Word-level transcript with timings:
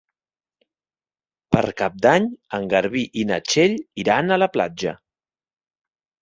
Per 1.55 1.61
Cap 1.81 1.99
d'Any 2.05 2.25
en 2.59 2.65
Garbí 2.71 3.05
i 3.25 3.27
na 3.33 3.39
Txell 3.51 3.77
iran 4.05 4.37
a 4.37 4.41
la 4.45 4.49
platja. 4.57 4.97